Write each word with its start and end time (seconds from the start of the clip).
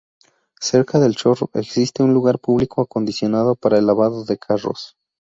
Cerca 0.59 0.97
del 0.97 1.15
chorro, 1.15 1.51
existe 1.53 2.01
un 2.01 2.11
lugar 2.15 2.39
público 2.39 2.81
acondicionado 2.81 3.55
para 3.55 3.77
el 3.77 3.85
lavado 3.85 4.25
de 4.25 4.35
carros. 4.39 4.97